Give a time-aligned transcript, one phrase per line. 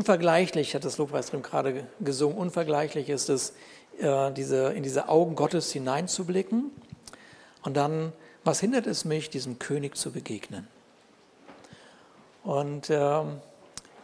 [0.00, 3.52] unvergleichlich, hat das Lobpreisrim gerade gesungen, unvergleichlich ist es,
[3.98, 6.70] äh, diese, in diese Augen Gottes hineinzublicken.
[7.64, 10.66] Und dann, was hindert es mich, diesem König zu begegnen?
[12.44, 13.20] Und äh,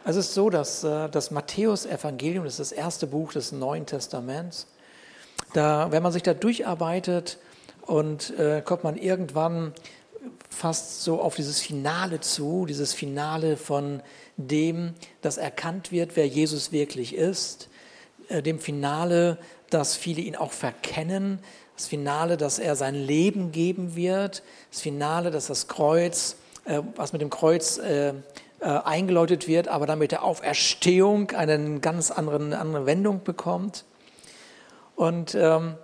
[0.05, 4.67] es ist so, dass äh, das Matthäus-Evangelium, das ist das erste Buch des Neuen Testaments,
[5.53, 7.39] da, wenn man sich da durcharbeitet
[7.81, 9.73] und äh, kommt man irgendwann
[10.57, 14.01] fast so auf dieses Finale zu, dieses Finale von
[14.37, 17.69] dem, dass erkannt wird, wer Jesus wirklich ist,
[18.29, 19.37] äh, dem Finale,
[19.69, 21.39] dass viele ihn auch verkennen,
[21.75, 27.13] das Finale, dass er sein Leben geben wird, das Finale, dass das Kreuz, äh, was
[27.13, 28.13] mit dem Kreuz äh,
[28.59, 33.85] eingeläutet wird, aber dann mit der Auferstehung eine ganz anderen, andere Wendung bekommt.
[34.95, 35.75] Und ähm,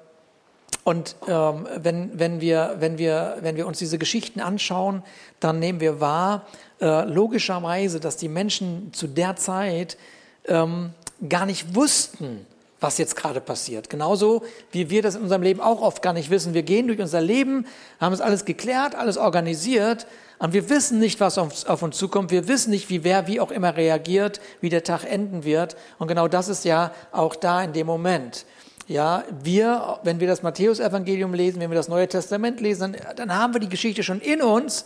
[0.84, 5.03] und ähm, wenn, wenn, wir, wenn, wir, wenn wir uns diese Geschichten anschauen,
[5.39, 6.45] dann nehmen wir wahr,
[6.81, 9.98] äh, logischerweise, dass die Menschen zu der Zeit
[10.45, 10.92] ähm,
[11.30, 12.45] gar nicht wussten,
[12.81, 13.89] was jetzt gerade passiert.
[13.89, 16.54] Genauso wie wir das in unserem Leben auch oft gar nicht wissen.
[16.54, 17.66] Wir gehen durch unser Leben,
[18.02, 20.06] haben es alles geklärt, alles organisiert,
[20.39, 22.30] und wir wissen nicht, was auf, auf uns zukommt.
[22.30, 25.78] Wir wissen nicht, wie wer wie auch immer reagiert, wie der Tag enden wird.
[26.00, 28.45] Und genau das ist ja auch da in dem Moment.
[28.88, 33.36] Ja, wir, wenn wir das Matthäusevangelium lesen, wenn wir das Neue Testament lesen, dann, dann
[33.36, 34.86] haben wir die Geschichte schon in uns,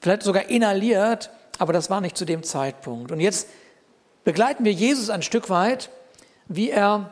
[0.00, 3.12] vielleicht sogar inhaliert, aber das war nicht zu dem Zeitpunkt.
[3.12, 3.46] Und jetzt
[4.24, 5.90] begleiten wir Jesus ein Stück weit,
[6.48, 7.10] wie er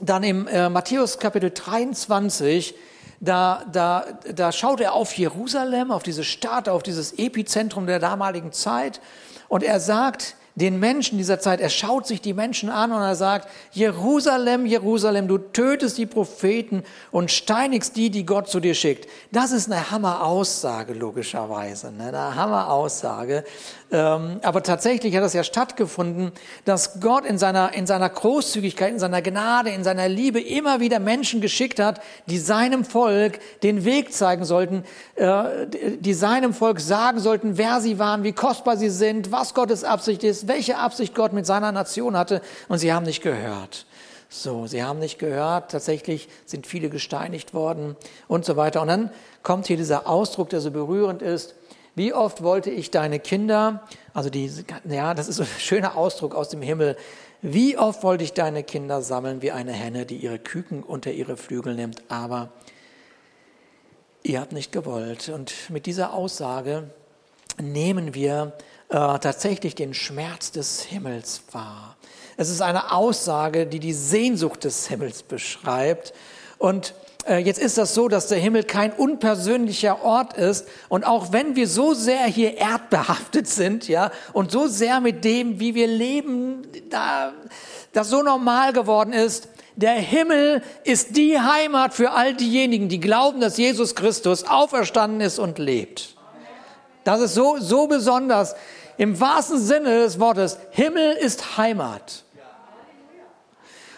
[0.00, 2.74] dann im äh, Matthäus Kapitel 23,
[3.20, 8.52] da, da, da schaut er auf Jerusalem, auf diese Stadt, auf dieses Epizentrum der damaligen
[8.52, 9.00] Zeit
[9.48, 11.60] und er sagt, den Menschen dieser Zeit.
[11.60, 16.82] Er schaut sich die Menschen an und er sagt, Jerusalem, Jerusalem, du tötest die Propheten
[17.10, 19.08] und steinigst die, die Gott zu dir schickt.
[19.32, 22.08] Das ist eine Hammer-Aussage, logischerweise, ne?
[22.08, 23.44] eine Hammer-Aussage.
[23.92, 26.32] Ähm, aber tatsächlich hat das ja stattgefunden,
[26.64, 30.98] dass Gott in seiner, in seiner Großzügigkeit, in seiner Gnade, in seiner Liebe immer wieder
[30.98, 34.84] Menschen geschickt hat, die seinem Volk den Weg zeigen sollten,
[35.14, 35.66] äh,
[36.00, 40.24] die seinem Volk sagen sollten, wer sie waren, wie kostbar sie sind, was Gottes Absicht
[40.24, 42.40] ist, welche Absicht Gott mit seiner Nation hatte.
[42.68, 43.86] Und sie haben nicht gehört.
[44.28, 47.96] So, sie haben nicht gehört, tatsächlich sind viele gesteinigt worden
[48.26, 48.82] und so weiter.
[48.82, 49.10] Und dann
[49.42, 51.54] kommt hier dieser Ausdruck, der so berührend ist.
[51.94, 54.50] Wie oft wollte ich deine Kinder, also die,
[54.84, 56.96] ja, das ist ein schöner Ausdruck aus dem Himmel.
[57.40, 61.36] Wie oft wollte ich deine Kinder sammeln wie eine Henne, die ihre Küken unter ihre
[61.36, 62.50] Flügel nimmt, aber
[64.24, 65.28] ihr habt nicht gewollt.
[65.28, 66.90] Und mit dieser Aussage
[67.62, 68.52] nehmen wir
[68.88, 71.96] äh, tatsächlich den Schmerz des Himmels wahr.
[72.36, 76.12] Es ist eine Aussage, die die Sehnsucht des Himmels beschreibt.
[76.58, 76.94] Und
[77.26, 80.68] äh, jetzt ist das so, dass der Himmel kein unpersönlicher Ort ist.
[80.88, 85.58] Und auch wenn wir so sehr hier erdbehaftet sind, ja, und so sehr mit dem,
[85.58, 87.32] wie wir leben, da,
[87.92, 93.40] das so normal geworden ist, der Himmel ist die Heimat für all diejenigen, die glauben,
[93.40, 96.15] dass Jesus Christus auferstanden ist und lebt.
[97.06, 98.56] Das ist so, so besonders.
[98.96, 102.24] Im wahrsten Sinne des Wortes, Himmel ist Heimat.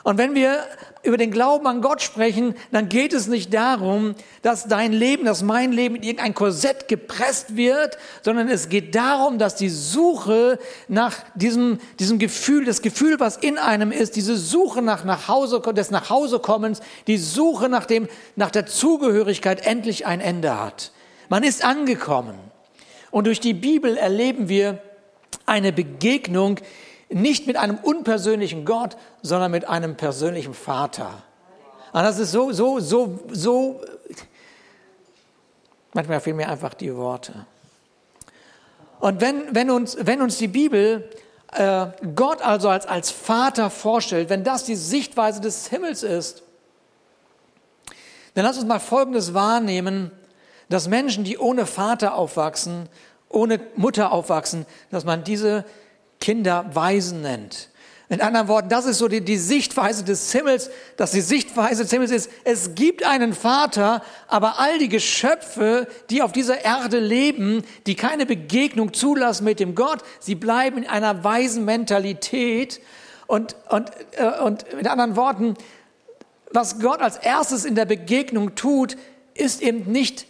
[0.04, 0.58] Und wenn wir
[1.02, 5.42] über den Glauben an Gott sprechen, dann geht es nicht darum, dass dein Leben, dass
[5.42, 10.58] mein Leben in irgendein Korsett gepresst wird, sondern es geht darum, dass die Suche
[10.88, 15.60] nach diesem, diesem Gefühl, das Gefühl, was in einem ist, diese Suche nach, nach Hause,
[15.60, 20.92] des Nachhausekommens, die Suche nach dem, nach der Zugehörigkeit endlich ein Ende hat.
[21.30, 22.38] Man ist angekommen.
[23.10, 24.78] Und durch die Bibel erleben wir
[25.46, 26.60] eine Begegnung,
[27.08, 31.22] nicht mit einem unpersönlichen Gott, sondern mit einem persönlichen Vater.
[31.92, 33.80] Und das ist so, so, so, so,
[35.94, 37.46] manchmal fehlen mir einfach die Worte.
[39.00, 41.08] Und wenn, wenn, uns, wenn uns die Bibel
[41.52, 46.43] äh, Gott also als, als Vater vorstellt, wenn das die Sichtweise des Himmels ist,
[48.34, 50.10] dann lass uns mal Folgendes wahrnehmen,
[50.69, 52.88] dass Menschen, die ohne Vater aufwachsen,
[53.29, 55.65] ohne Mutter aufwachsen, dass man diese
[56.20, 57.69] Kinder Weisen nennt.
[58.11, 61.91] In anderen Worten, das ist so die, die, Sichtweise des Himmels, dass die Sichtweise des
[61.91, 67.62] Himmels ist, es gibt einen Vater, aber all die Geschöpfe, die auf dieser Erde leben,
[67.87, 72.81] die keine Begegnung zulassen mit dem Gott, sie bleiben in einer weisen Mentalität.
[73.26, 75.55] Und, und, äh, und mit anderen Worten,
[76.50, 78.97] was Gott als erstes in der Begegnung tut,
[79.35, 80.25] ist eben nicht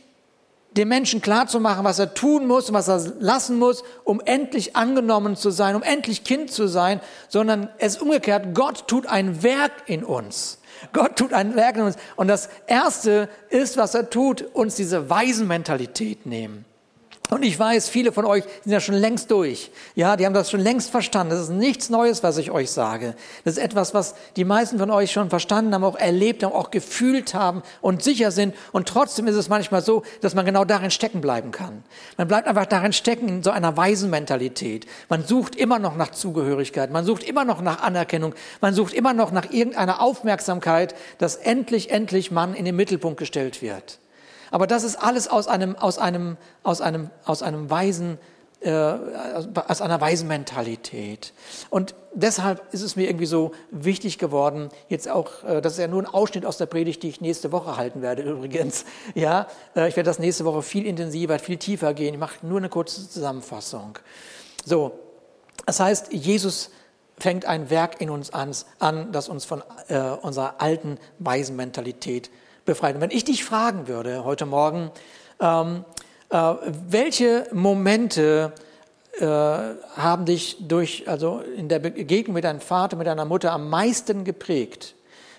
[0.77, 5.37] dem Menschen klarzumachen, was er tun muss und was er lassen muss, um endlich angenommen
[5.37, 9.73] zu sein, um endlich Kind zu sein, sondern es ist umgekehrt, Gott tut ein Werk
[9.87, 10.59] in uns.
[10.93, 11.97] Gott tut ein Werk in uns.
[12.17, 16.65] Und das Erste ist, was er tut, uns diese Waisenmentalität nehmen.
[17.31, 19.71] Und ich weiß, viele von euch sind ja schon längst durch.
[19.95, 21.31] Ja, die haben das schon längst verstanden.
[21.31, 23.15] Das ist nichts Neues, was ich euch sage.
[23.45, 26.71] Das ist etwas, was die meisten von euch schon verstanden haben, auch erlebt haben, auch
[26.71, 28.55] gefühlt haben und sicher sind.
[28.73, 31.85] Und trotzdem ist es manchmal so, dass man genau darin stecken bleiben kann.
[32.17, 34.87] Man bleibt einfach darin stecken in so einer Waisenmentalität.
[35.11, 36.91] Man sucht immer noch nach Zugehörigkeit.
[36.91, 38.35] Man sucht immer noch nach Anerkennung.
[38.63, 43.61] Man sucht immer noch nach irgendeiner Aufmerksamkeit, dass endlich, endlich man in den Mittelpunkt gestellt
[43.61, 43.99] wird.
[44.51, 48.19] Aber das ist alles aus einem, aus einem, aus einem, aus einem weisen,
[48.61, 51.33] äh, aus einer weisen Mentalität.
[51.71, 55.87] Und deshalb ist es mir irgendwie so wichtig geworden, jetzt auch, äh, das ist ja
[55.87, 58.85] nur ein Ausschnitt aus der Predigt, die ich nächste Woche halten werde übrigens.
[59.15, 59.47] Ja,
[59.77, 62.15] äh, ich werde das nächste Woche viel intensiver, viel tiefer gehen.
[62.15, 63.99] Ich mache nur eine kurze Zusammenfassung.
[64.65, 64.99] So,
[65.67, 66.71] das heißt, Jesus
[67.19, 72.31] fängt ein Werk in uns an, an das uns von äh, unserer alten weisen Mentalität
[72.69, 73.01] befreit.
[73.01, 74.93] Wenn ich dich fragen würde heute Morgen,
[75.41, 75.85] ähm,
[76.29, 76.55] äh,
[76.89, 78.53] welche Momente
[79.19, 83.71] äh, haben dich durch, also in der Begegnung mit deinem Vater, mit deiner Mutter am
[83.71, 84.95] meisten geprägt,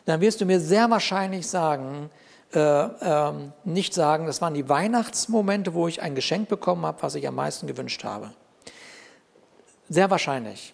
[0.05, 2.09] dann wirst du mir sehr wahrscheinlich sagen,
[2.53, 3.31] äh, äh,
[3.63, 7.35] nicht sagen, das waren die Weihnachtsmomente, wo ich ein Geschenk bekommen habe, was ich am
[7.35, 8.31] meisten gewünscht habe.
[9.87, 10.73] Sehr wahrscheinlich.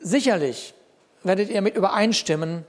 [0.00, 0.74] Sicherlich
[1.24, 2.64] werdet ihr mit übereinstimmen,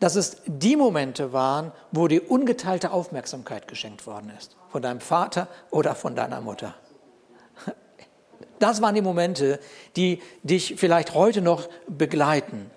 [0.00, 4.56] dass es die Momente waren, wo dir ungeteilte Aufmerksamkeit geschenkt worden ist.
[4.70, 6.74] Von deinem Vater oder von deiner Mutter.
[8.58, 9.60] Das waren die Momente,
[9.96, 12.70] die dich vielleicht heute noch begleiten.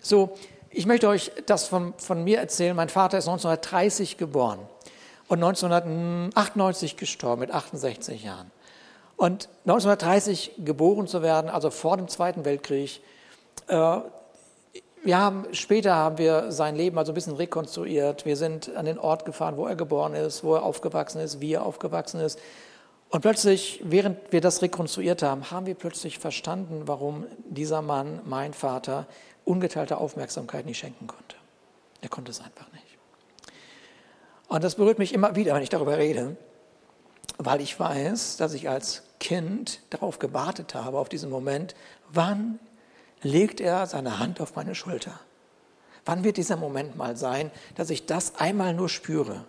[0.00, 0.36] So,
[0.70, 2.76] ich möchte euch das von, von mir erzählen.
[2.76, 4.58] Mein Vater ist 1930 geboren
[5.28, 8.50] und 1998 gestorben mit 68 Jahren.
[9.16, 13.00] Und 1930 geboren zu werden, also vor dem Zweiten Weltkrieg,
[13.68, 14.00] äh,
[15.04, 18.24] wir haben, später haben wir sein Leben also ein bisschen rekonstruiert.
[18.24, 21.54] Wir sind an den Ort gefahren, wo er geboren ist, wo er aufgewachsen ist, wie
[21.54, 22.38] er aufgewachsen ist.
[23.10, 28.54] Und plötzlich, während wir das rekonstruiert haben, haben wir plötzlich verstanden, warum dieser Mann, mein
[28.54, 29.06] Vater,
[29.44, 31.36] ungeteilte Aufmerksamkeit nicht schenken konnte.
[32.00, 32.86] Er konnte es einfach nicht.
[34.48, 36.36] Und das berührt mich immer wieder, wenn ich darüber rede,
[37.38, 41.74] weil ich weiß, dass ich als Kind darauf gewartet habe, auf diesen Moment,
[42.08, 42.60] wann
[43.22, 45.18] legt er seine Hand auf meine Schulter.
[46.04, 49.44] Wann wird dieser Moment mal sein, dass ich das einmal nur spüre?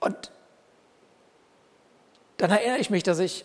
[0.00, 0.30] Und
[2.36, 3.44] dann erinnere ich mich, dass ich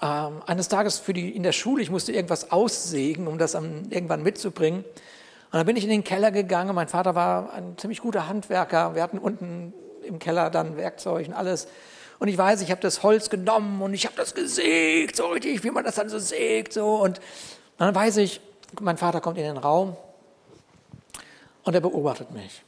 [0.00, 3.84] äh, eines Tages für die, in der Schule, ich musste irgendwas aussägen, um das am,
[3.90, 4.84] irgendwann mitzubringen.
[4.84, 6.74] Und dann bin ich in den Keller gegangen.
[6.74, 8.94] Mein Vater war ein ziemlich guter Handwerker.
[8.94, 11.68] Wir hatten unten im Keller dann Werkzeug und alles.
[12.18, 15.64] Und ich weiß, ich habe das Holz genommen und ich habe das gesägt, so richtig,
[15.64, 16.72] wie man das dann so sägt.
[16.72, 16.96] So.
[16.96, 17.20] Und
[17.78, 18.40] dann weiß ich,
[18.80, 19.96] mein Vater kommt in den Raum
[21.64, 22.62] und er beobachtet mich.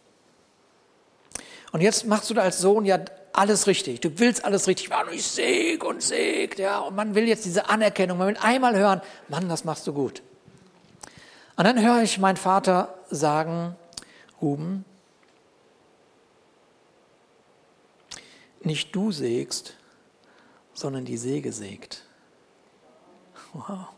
[1.73, 2.99] Und jetzt machst du da als Sohn ja
[3.33, 4.01] alles richtig.
[4.01, 5.09] Du willst alles richtig machen.
[5.13, 6.79] Ich säg und säg, ja.
[6.81, 8.19] Und man will jetzt diese Anerkennung.
[8.19, 10.23] Man will einmal hören, Mann, das machst du gut.
[11.57, 13.77] Und dann höre ich meinen Vater sagen,
[14.41, 14.85] Ruben,
[18.69, 19.75] nicht du sägst,
[20.73, 22.05] sondern die Säge sägt.
[23.53, 23.89] Wow.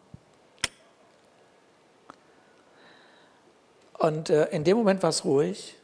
[3.98, 5.76] Und äh, in dem Moment war es ruhig.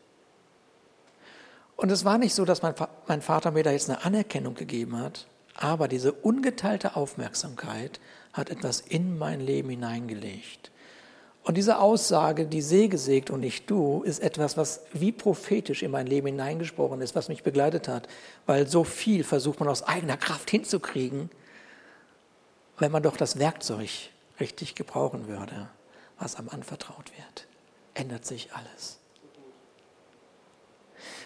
[1.76, 2.74] Und es war nicht so, dass mein,
[3.06, 8.00] mein Vater mir da jetzt eine Anerkennung gegeben hat, aber diese ungeteilte Aufmerksamkeit
[8.32, 10.70] hat etwas in mein Leben hineingelegt.
[11.46, 15.92] Und diese Aussage, die See gesägt und nicht du, ist etwas, was wie prophetisch in
[15.92, 18.08] mein Leben hineingesprochen ist, was mich begleitet hat.
[18.46, 21.30] Weil so viel versucht man aus eigener Kraft hinzukriegen,
[22.80, 23.90] wenn man doch das Werkzeug
[24.40, 25.68] richtig gebrauchen würde,
[26.18, 27.46] was einem anvertraut wird.
[27.94, 28.98] Ändert sich alles.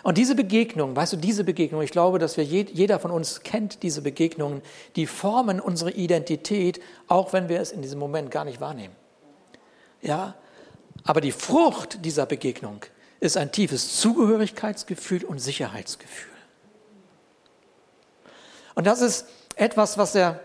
[0.03, 3.83] Und diese Begegnung, weißt du, diese Begegnung, ich glaube, dass wir jeder von uns kennt
[3.83, 4.61] diese Begegnungen,
[4.97, 9.00] die formen unsere Identität, auch wenn wir es in diesem Moment gar nicht wahrnehmen.
[10.03, 10.35] Ja,
[11.05, 12.85] aber die Frucht dieser Begegnung
[13.21, 16.31] ist ein tiefes Zugehörigkeitsgefühl und Sicherheitsgefühl.
[18.75, 19.27] Und das ist
[19.57, 20.41] etwas, was der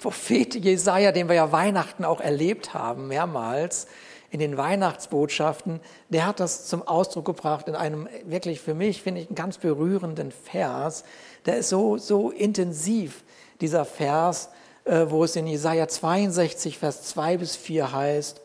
[0.00, 3.86] Prophet Jesaja, den wir ja Weihnachten auch erlebt haben, mehrmals
[4.30, 9.20] in den Weihnachtsbotschaften, der hat das zum Ausdruck gebracht in einem wirklich für mich, finde
[9.22, 11.04] ich, einen ganz berührenden Vers.
[11.44, 13.24] Der ist so, so intensiv,
[13.60, 14.48] dieser Vers,
[14.84, 18.41] äh, wo es in Jesaja 62, Vers 2 bis 4 heißt,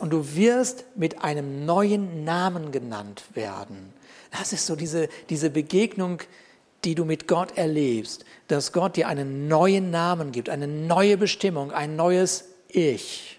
[0.00, 3.92] und du wirst mit einem neuen Namen genannt werden.
[4.30, 6.20] Das ist so diese, diese Begegnung,
[6.84, 11.72] die du mit Gott erlebst, dass Gott dir einen neuen Namen gibt, eine neue Bestimmung,
[11.72, 13.38] ein neues Ich.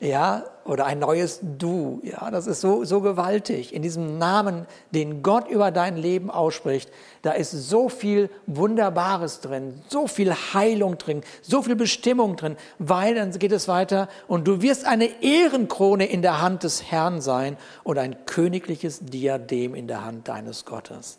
[0.00, 2.00] Ja, oder ein neues Du.
[2.02, 3.72] Ja, das ist so, so gewaltig.
[3.72, 6.90] In diesem Namen, den Gott über dein Leben ausspricht,
[7.22, 13.14] da ist so viel Wunderbares drin, so viel Heilung drin, so viel Bestimmung drin, weil
[13.14, 17.56] dann geht es weiter und du wirst eine Ehrenkrone in der Hand des Herrn sein
[17.84, 21.18] und ein königliches Diadem in der Hand deines Gottes.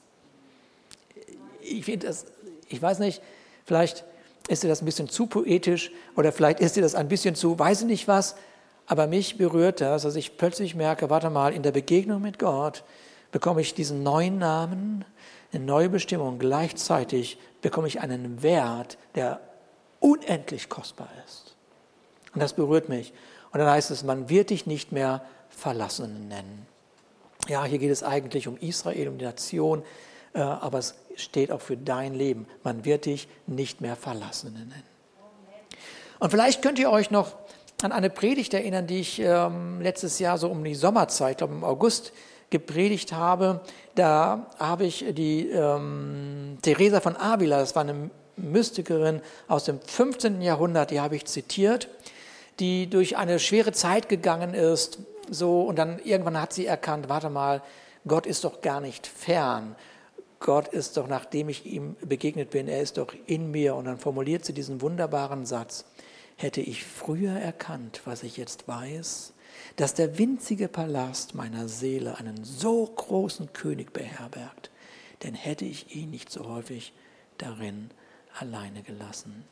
[1.61, 2.25] Ich finde das,
[2.69, 3.21] ich weiß nicht,
[3.65, 4.05] vielleicht
[4.47, 7.59] ist dir das ein bisschen zu poetisch oder vielleicht ist dir das ein bisschen zu,
[7.59, 8.35] weiß ich nicht was,
[8.87, 12.83] aber mich berührt das, dass ich plötzlich merke, warte mal, in der Begegnung mit Gott
[13.31, 15.03] bekomme ich diesen neuen Namen,
[15.51, 16.39] eine neue Bestimmung.
[16.39, 19.41] Gleichzeitig bekomme ich einen Wert, der
[19.99, 21.55] unendlich kostbar ist.
[22.33, 23.13] Und das berührt mich.
[23.51, 26.65] Und dann heißt es, man wird dich nicht mehr verlassen nennen.
[27.49, 29.83] Ja, hier geht es eigentlich um Israel, um die Nation,
[30.33, 32.45] äh, aber es steht auch für dein Leben.
[32.63, 34.83] Man wird dich nicht mehr verlassen nennen.
[36.19, 37.33] Und vielleicht könnt ihr euch noch
[37.83, 41.53] an eine Predigt erinnern, die ich ähm, letztes Jahr so um die Sommerzeit, ich glaube
[41.53, 42.11] im August,
[42.49, 43.61] gepredigt habe.
[43.93, 50.41] Da habe ich die ähm, Teresa von Avila, das war eine Mystikerin aus dem 15.
[50.41, 51.87] Jahrhundert, die habe ich zitiert,
[52.59, 57.29] die durch eine schwere Zeit gegangen ist, so und dann irgendwann hat sie erkannt, warte
[57.29, 57.61] mal,
[58.07, 59.75] Gott ist doch gar nicht fern.
[60.39, 63.75] Gott ist doch, nachdem ich ihm begegnet bin, er ist doch in mir.
[63.75, 65.83] Und dann formuliert sie diesen wunderbaren Satz.
[66.37, 69.33] Hätte ich früher erkannt, was ich jetzt weiß,
[69.75, 74.69] dass der winzige Palast meiner Seele einen so großen König beherbergt,
[75.23, 76.93] denn hätte ich ihn nicht so häufig
[77.39, 77.89] darin
[78.39, 79.45] alleine gelassen.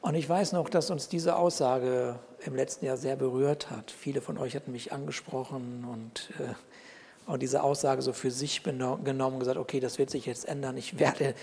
[0.00, 3.90] Und ich weiß noch, dass uns diese Aussage im letzten Jahr sehr berührt hat.
[3.90, 9.38] Viele von euch hatten mich angesprochen und, äh, und diese Aussage so für sich genommen,
[9.38, 10.76] gesagt, okay, das wird sich jetzt ändern.
[10.76, 11.34] Ich werde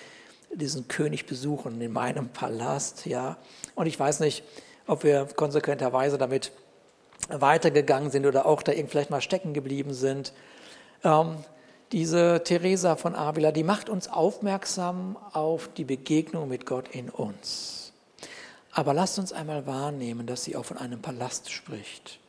[0.53, 3.37] diesen König besuchen in meinem Palast, ja.
[3.75, 4.43] Und ich weiß nicht,
[4.87, 6.51] ob wir konsequenterweise damit
[7.29, 10.33] weitergegangen sind oder auch da vielleicht mal stecken geblieben sind.
[11.03, 11.37] Ähm,
[11.91, 17.93] diese Teresa von Avila, die macht uns aufmerksam auf die Begegnung mit Gott in uns.
[18.71, 22.19] Aber lasst uns einmal wahrnehmen, dass sie auch von einem Palast spricht.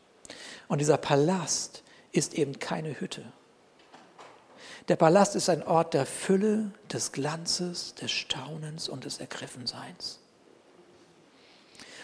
[0.68, 1.82] Und dieser Palast
[2.12, 3.22] ist eben keine Hütte.
[4.88, 10.20] Der Palast ist ein Ort der Fülle, des Glanzes, des Staunens und des Ergriffenseins.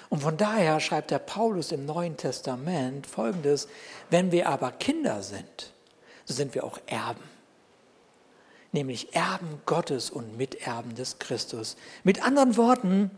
[0.09, 3.69] Und von daher schreibt der Paulus im Neuen Testament folgendes,
[4.11, 5.73] wenn wir aber Kinder sind,
[6.25, 7.23] so sind wir auch Erben,
[8.73, 11.77] nämlich Erben Gottes und Miterben des Christus.
[12.05, 13.11] Mit anderen Worten,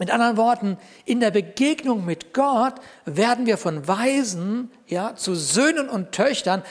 [0.00, 0.76] mit anderen Worten,
[1.06, 2.74] in der Begegnung mit Gott
[3.06, 6.62] werden wir von Weisen ja, zu Söhnen und Töchtern,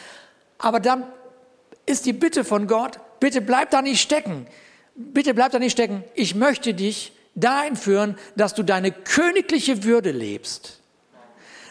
[0.59, 1.03] aber dann
[1.87, 4.45] ist die Bitte von Gott, bitte bleib da nicht stecken.
[4.93, 6.03] Bitte bleib da nicht stecken.
[6.13, 10.81] Ich möchte dich dahin führen, dass du deine königliche Würde lebst.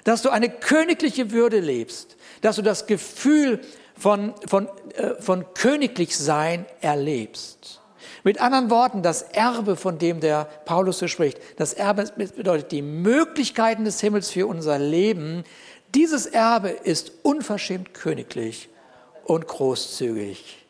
[0.05, 2.17] Dass du eine königliche Würde lebst.
[2.41, 3.61] Dass du das Gefühl
[3.97, 7.81] von, von, äh, von königlich sein erlebst.
[8.25, 12.05] Mit anderen Worten, das Erbe, von dem der Paulus so spricht, das Erbe
[12.37, 15.45] bedeutet die Möglichkeiten des Himmels für unser Leben.
[15.95, 18.69] Dieses Erbe ist unverschämt königlich
[19.27, 20.67] und großzügig.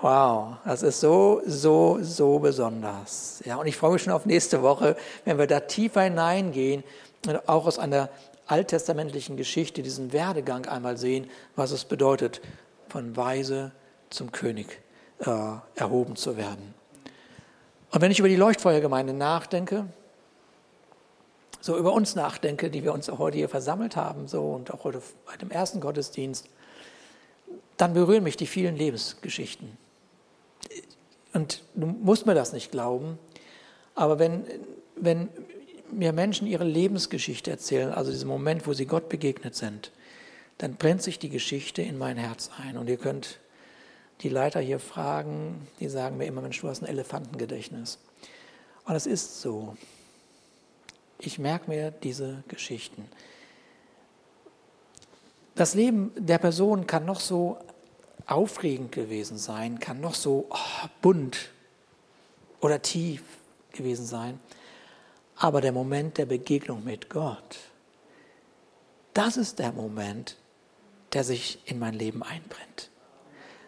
[0.00, 3.40] Wow, das ist so, so, so besonders.
[3.44, 6.82] Ja, und ich freue mich schon auf nächste Woche, wenn wir da tiefer hineingehen
[7.26, 8.08] und auch aus einer
[8.46, 12.40] alttestamentlichen Geschichte diesen Werdegang einmal sehen, was es bedeutet,
[12.88, 13.70] von Weise
[14.10, 14.80] zum König
[15.20, 15.30] äh,
[15.76, 16.74] erhoben zu werden.
[17.92, 19.86] Und wenn ich über die Leuchtfeuergemeinde nachdenke,
[21.60, 25.00] so über uns nachdenke, die wir uns heute hier versammelt haben, so und auch heute
[25.26, 26.48] bei dem ersten Gottesdienst,
[27.76, 29.76] dann berühren mich die vielen Lebensgeschichten.
[31.32, 33.18] Und du musst mir das nicht glauben,
[33.94, 34.44] aber wenn,
[34.96, 35.28] wenn
[35.90, 39.92] mir Menschen ihre Lebensgeschichte erzählen, also diesen Moment, wo sie Gott begegnet sind,
[40.58, 42.76] dann brennt sich die Geschichte in mein Herz ein.
[42.76, 43.40] Und ihr könnt
[44.20, 47.98] die Leiter hier fragen, die sagen mir immer, Mensch, du hast ein Elefantengedächtnis.
[48.84, 49.76] Und es ist so.
[51.18, 53.08] Ich merke mir diese Geschichten.
[55.54, 57.58] Das Leben der Person kann noch so
[58.26, 61.50] aufregend gewesen sein, kann noch so oh, bunt
[62.60, 63.22] oder tief
[63.72, 64.40] gewesen sein.
[65.36, 67.58] Aber der Moment der Begegnung mit Gott,
[69.14, 70.36] das ist der Moment,
[71.12, 72.90] der sich in mein Leben einbrennt.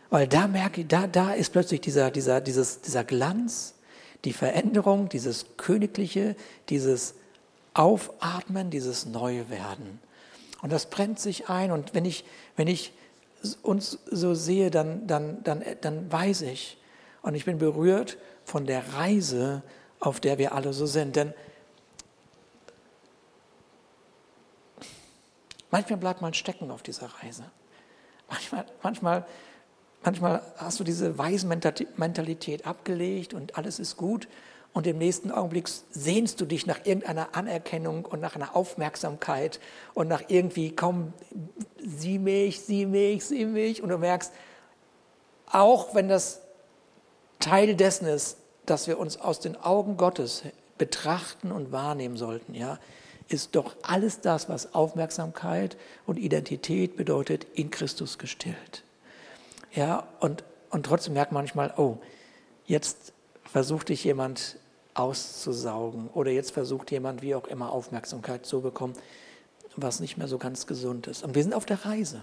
[0.08, 3.74] Weil da merke ich, da, da ist plötzlich dieser, dieser, dieses, dieser Glanz,
[4.24, 6.36] die Veränderung, dieses Königliche,
[6.68, 7.14] dieses
[7.74, 9.98] Aufatmen, dieses Neuwerden.
[10.64, 11.70] Und das brennt sich ein.
[11.70, 12.24] Und wenn ich,
[12.56, 12.94] wenn ich
[13.60, 16.78] uns so sehe, dann, dann, dann, dann weiß ich
[17.20, 18.16] und ich bin berührt
[18.46, 19.62] von der Reise,
[20.00, 21.16] auf der wir alle so sind.
[21.16, 21.34] Denn
[25.70, 27.44] Manchmal bleibt man stecken auf dieser Reise.
[28.30, 29.26] Manchmal, manchmal,
[30.02, 34.28] manchmal hast du diese Waisenmentalität abgelegt und alles ist gut
[34.74, 39.60] und im nächsten Augenblick sehnst du dich nach irgendeiner Anerkennung und nach einer Aufmerksamkeit
[39.94, 41.12] und nach irgendwie, komm,
[41.78, 43.82] sieh mich, sieh mich, sieh mich.
[43.82, 44.32] Und du merkst,
[45.46, 46.40] auch wenn das
[47.38, 50.42] Teil dessen ist, dass wir uns aus den Augen Gottes
[50.76, 52.80] betrachten und wahrnehmen sollten, ja,
[53.28, 58.82] ist doch alles das, was Aufmerksamkeit und Identität bedeutet, in Christus gestillt.
[59.72, 61.98] Ja, und, und trotzdem merkt man manchmal, oh,
[62.66, 63.12] jetzt
[63.44, 64.56] versucht dich jemand
[64.94, 66.08] auszusaugen.
[66.08, 68.94] Oder jetzt versucht jemand, wie auch immer, Aufmerksamkeit zu bekommen,
[69.76, 71.24] was nicht mehr so ganz gesund ist.
[71.24, 72.22] Und wir sind auf der Reise.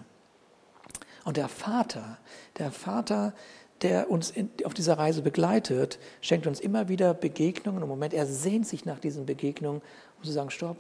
[1.24, 2.18] Und der Vater,
[2.58, 3.34] der Vater,
[3.82, 7.84] der uns in, auf dieser Reise begleitet, schenkt uns immer wieder Begegnungen.
[7.84, 9.82] Im Moment, er sehnt sich nach diesen Begegnungen,
[10.18, 10.78] um zu sagen, stopp,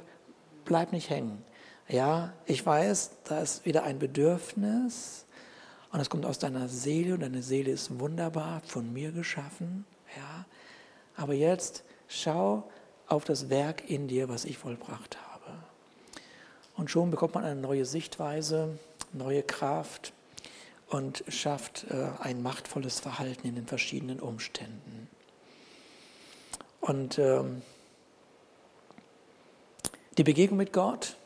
[0.65, 1.43] bleib nicht hängen.
[1.87, 5.25] Ja, ich weiß, da ist wieder ein Bedürfnis
[5.91, 9.85] und es kommt aus deiner Seele und deine Seele ist wunderbar, von mir geschaffen.
[10.15, 10.45] Ja,
[11.21, 12.63] aber jetzt schau
[13.07, 15.53] auf das Werk in dir, was ich vollbracht habe.
[16.75, 18.79] Und schon bekommt man eine neue Sichtweise,
[19.13, 20.13] neue Kraft
[20.87, 25.07] und schafft äh, ein machtvolles Verhalten in den verschiedenen Umständen.
[26.79, 27.61] Und ähm,
[30.17, 31.17] die Begegnung mit Gott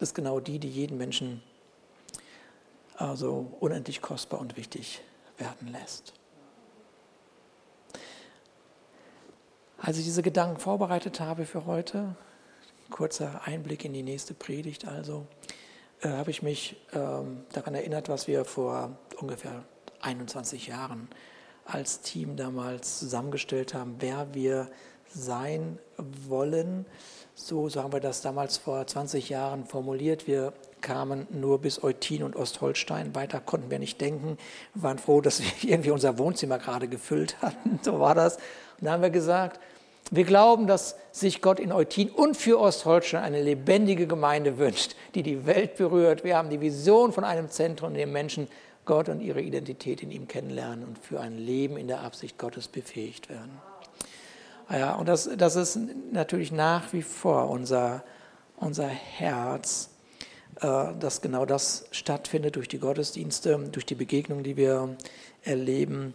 [0.00, 1.40] ist genau die, die jeden Menschen
[2.96, 5.00] also unendlich kostbar und wichtig
[5.38, 6.19] werden lässt.
[9.82, 12.14] Als ich diese Gedanken vorbereitet habe für heute,
[12.90, 15.26] kurzer Einblick in die nächste Predigt also,
[16.02, 19.64] äh, habe ich mich ähm, daran erinnert, was wir vor ungefähr
[20.02, 21.08] 21 Jahren
[21.64, 24.68] als Team damals zusammengestellt haben, wer wir
[25.08, 26.84] sein wollen.
[27.34, 30.26] So, so haben wir das damals vor 20 Jahren formuliert.
[30.26, 30.52] Wir
[30.82, 33.14] kamen nur bis Eutin und Ostholstein.
[33.14, 34.36] Weiter konnten wir nicht denken.
[34.74, 37.80] Wir waren froh, dass wir irgendwie unser Wohnzimmer gerade gefüllt hatten.
[37.82, 38.36] So war das.
[38.36, 39.60] Und da haben wir gesagt,
[40.10, 45.22] wir glauben, dass sich Gott in Eutin und für Ostholstein eine lebendige Gemeinde wünscht, die
[45.22, 46.24] die Welt berührt.
[46.24, 48.48] Wir haben die Vision von einem Zentrum, in dem Menschen
[48.84, 52.66] Gott und ihre Identität in ihm kennenlernen und für ein Leben in der Absicht Gottes
[52.66, 53.52] befähigt werden.
[54.68, 55.78] Ja, und das, das ist
[56.12, 58.02] natürlich nach wie vor unser,
[58.56, 59.90] unser Herz,
[60.60, 64.96] äh, dass genau das stattfindet durch die Gottesdienste, durch die Begegnungen, die wir
[65.42, 66.14] erleben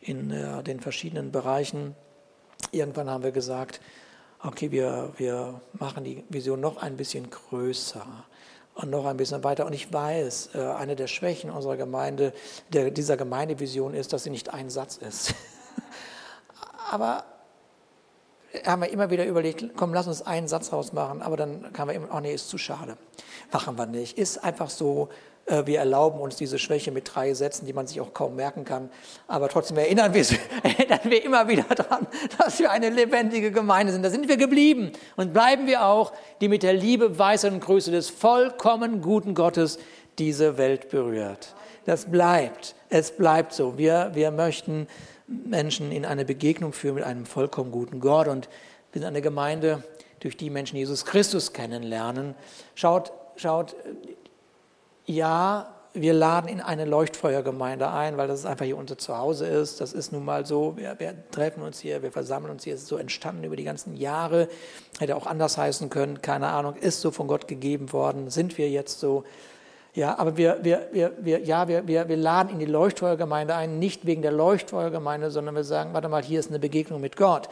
[0.00, 1.94] in äh, den verschiedenen Bereichen.
[2.72, 3.80] Irgendwann haben wir gesagt,
[4.42, 8.06] okay, wir, wir machen die Vision noch ein bisschen größer
[8.74, 9.66] und noch ein bisschen weiter.
[9.66, 12.32] Und ich weiß, äh, eine der Schwächen unserer Gemeinde,
[12.72, 15.34] der, dieser Gemeindevision ist, dass sie nicht ein Satz ist.
[16.90, 17.24] Aber
[18.66, 21.96] haben wir immer wieder überlegt, komm, lass uns einen Satz rausmachen, aber dann kamen wir
[21.96, 22.96] immer, oh nee, ist zu schade.
[23.52, 24.18] Machen wir nicht.
[24.18, 25.08] Ist einfach so,
[25.46, 28.64] äh, wir erlauben uns diese Schwäche mit drei Sätzen, die man sich auch kaum merken
[28.64, 28.90] kann.
[29.28, 30.24] Aber trotzdem erinnern wir,
[30.62, 32.06] erinnern wir immer wieder daran,
[32.38, 34.02] dass wir eine lebendige Gemeinde sind.
[34.02, 37.90] Da sind wir geblieben und bleiben wir auch, die mit der Liebe, Weisheit und Größe
[37.90, 39.78] des vollkommen guten Gottes
[40.18, 41.54] diese Welt berührt.
[41.84, 42.74] Das bleibt.
[42.88, 43.76] Es bleibt so.
[43.76, 44.86] Wir, wir möchten
[45.26, 48.28] Menschen in eine Begegnung führen mit einem vollkommen guten Gott.
[48.28, 48.48] Und
[48.92, 49.82] wir sind eine Gemeinde,
[50.20, 52.34] durch die Menschen Jesus Christus kennenlernen.
[52.74, 53.76] Schaut, schaut,
[55.04, 59.80] ja, wir laden in eine Leuchtfeuergemeinde ein, weil das einfach hier unser Zuhause ist.
[59.80, 60.76] Das ist nun mal so.
[60.76, 62.74] Wir, wir, treffen uns hier, wir versammeln uns hier.
[62.74, 64.48] Es ist so entstanden über die ganzen Jahre.
[64.98, 66.74] Hätte auch anders heißen können, keine Ahnung.
[66.74, 68.30] Ist so von Gott gegeben worden.
[68.30, 69.24] Sind wir jetzt so?
[69.94, 73.78] Ja, aber wir, wir, wir, wir, ja, wir, wir, wir laden in die Leuchtfeuergemeinde ein,
[73.78, 77.48] nicht wegen der Leuchtfeuergemeinde, sondern wir sagen, warte mal, hier ist eine Begegnung mit Gott.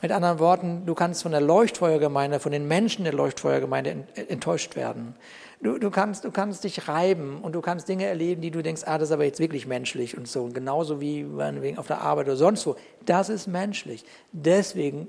[0.00, 5.16] Mit anderen Worten, du kannst von der Leuchtfeuergemeinde, von den Menschen der Leuchtfeuergemeinde enttäuscht werden.
[5.62, 8.82] Du, du, kannst, du kannst dich reiben und du kannst Dinge erleben, die du denkst,
[8.86, 10.46] ah, das ist aber jetzt wirklich menschlich und so.
[10.46, 12.76] Genauso wie wegen auf der Arbeit oder sonst wo.
[13.04, 14.04] Das ist menschlich.
[14.32, 15.08] Deswegen,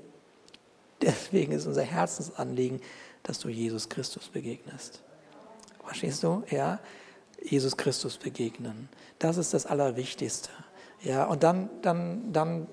[1.00, 2.80] deswegen ist unser Herzensanliegen,
[3.22, 5.00] dass du Jesus Christus begegnest.
[5.84, 6.42] Verstehst du?
[6.50, 6.78] Ja,
[7.42, 8.88] Jesus Christus begegnen.
[9.18, 10.50] Das ist das Allerwichtigste.
[11.02, 12.66] Ja, und dann, dann, dann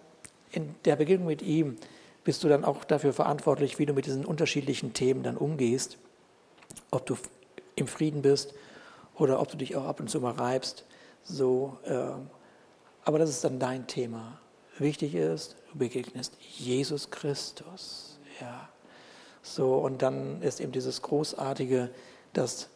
[0.52, 1.78] in der Begegnung mit ihm
[2.24, 5.98] bist du dann auch dafür verantwortlich, wie du mit diesen unterschiedlichen Themen dann umgehst.
[6.92, 7.18] Ob du
[7.76, 8.54] im Frieden bist
[9.16, 10.86] oder ob du dich auch ab und zu mal reibst.
[11.24, 12.12] So, äh,
[13.04, 14.40] aber das ist dann dein Thema.
[14.78, 18.20] Wichtig ist, du begegnest Jesus Christus.
[18.40, 18.70] Ja.
[19.42, 21.90] So, und dann ist eben dieses Großartige,
[22.34, 22.70] dass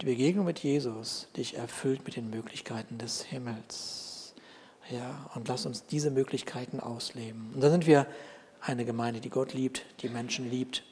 [0.00, 4.34] die Begegnung mit Jesus dich erfüllt mit den Möglichkeiten des Himmels.
[4.90, 7.52] Ja, und lass uns diese Möglichkeiten ausleben.
[7.54, 8.06] Und dann sind wir
[8.60, 10.82] eine Gemeinde, die Gott liebt, die Menschen liebt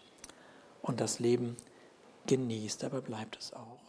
[0.81, 1.57] und das Leben
[2.27, 3.82] genießt, dabei bleibt es auch.